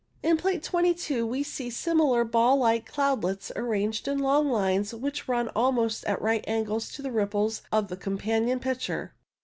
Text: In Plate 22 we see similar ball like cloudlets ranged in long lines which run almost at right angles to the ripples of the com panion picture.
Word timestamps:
In 0.23 0.35
Plate 0.35 0.63
22 0.63 1.27
we 1.27 1.43
see 1.43 1.69
similar 1.69 2.23
ball 2.23 2.57
like 2.57 2.91
cloudlets 2.91 3.51
ranged 3.55 4.07
in 4.07 4.17
long 4.17 4.49
lines 4.49 4.95
which 4.95 5.27
run 5.27 5.49
almost 5.49 6.03
at 6.05 6.19
right 6.19 6.43
angles 6.47 6.89
to 6.93 7.03
the 7.03 7.11
ripples 7.11 7.61
of 7.71 7.89
the 7.89 7.97
com 7.97 8.17
panion 8.17 8.59
picture. 8.59 9.13